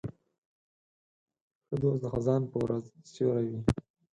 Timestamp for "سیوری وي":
3.11-3.61